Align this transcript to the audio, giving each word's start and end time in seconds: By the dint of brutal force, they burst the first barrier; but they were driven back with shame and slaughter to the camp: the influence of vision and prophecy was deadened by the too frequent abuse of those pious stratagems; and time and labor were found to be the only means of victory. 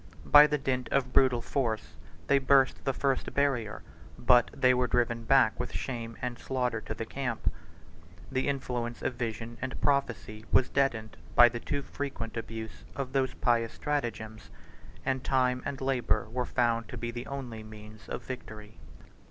By 0.25 0.47
the 0.47 0.57
dint 0.57 0.89
of 0.89 1.13
brutal 1.13 1.43
force, 1.43 1.93
they 2.25 2.39
burst 2.39 2.85
the 2.85 2.91
first 2.91 3.31
barrier; 3.35 3.83
but 4.17 4.49
they 4.51 4.73
were 4.73 4.87
driven 4.87 5.25
back 5.25 5.59
with 5.59 5.71
shame 5.73 6.17
and 6.23 6.39
slaughter 6.39 6.81
to 6.81 6.95
the 6.95 7.05
camp: 7.05 7.53
the 8.31 8.47
influence 8.47 9.03
of 9.03 9.13
vision 9.13 9.59
and 9.61 9.79
prophecy 9.79 10.43
was 10.51 10.69
deadened 10.69 11.17
by 11.35 11.49
the 11.49 11.59
too 11.59 11.83
frequent 11.83 12.35
abuse 12.35 12.83
of 12.95 13.13
those 13.13 13.35
pious 13.35 13.73
stratagems; 13.73 14.49
and 15.05 15.23
time 15.23 15.61
and 15.67 15.79
labor 15.81 16.27
were 16.31 16.45
found 16.47 16.87
to 16.89 16.97
be 16.97 17.11
the 17.11 17.27
only 17.27 17.61
means 17.61 18.09
of 18.09 18.23
victory. 18.23 18.79